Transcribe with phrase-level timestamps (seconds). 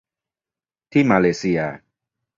[0.91, 1.59] ที่มาเลเซีย